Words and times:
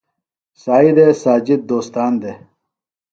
سعیدے 0.61 1.07
ساجد 1.23 1.59
دوستان 1.69 2.11
دےۡ۔ 2.21 2.37